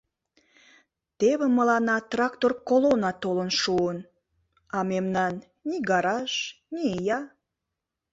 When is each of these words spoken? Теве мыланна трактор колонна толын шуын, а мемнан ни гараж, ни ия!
Теве 1.19 1.47
мыланна 1.57 1.97
трактор 2.11 2.51
колонна 2.67 3.11
толын 3.23 3.49
шуын, 3.61 3.97
а 4.75 4.79
мемнан 4.91 5.33
ни 5.69 5.77
гараж, 5.89 6.31
ни 6.73 6.83
ия! 6.97 7.19